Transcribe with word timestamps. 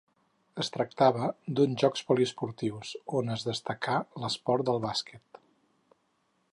Es 0.61 0.71
tractava 0.77 1.27
d'uns 1.59 1.83
jocs 1.83 2.03
poliesportius, 2.07 2.95
on 3.21 3.31
en 3.37 3.45
destacà 3.51 4.01
l'esport 4.25 4.69
del 4.71 4.83
bàsquet. 4.89 5.43